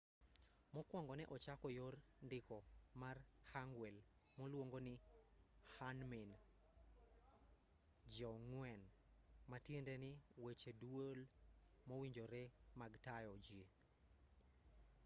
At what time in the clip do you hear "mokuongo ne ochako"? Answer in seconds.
0.73-1.67